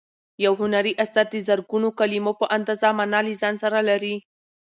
[0.45, 4.15] یو هنري اثر د زرګونو کلیمو په اندازه مانا له ځان سره لري.